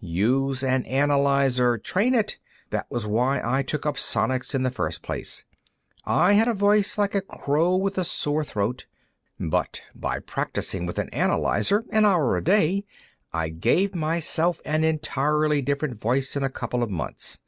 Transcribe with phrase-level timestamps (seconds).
[0.00, 2.36] "Use an analyzer; train it.
[2.70, 5.44] That was why I took up sonics, in the first place.
[6.04, 8.86] I had a voice like a crow with a sore throat,
[9.38, 12.84] but by practicing with an analyzer, an hour a day,
[13.32, 17.38] I gave myself an entirely different voice in a couple of months.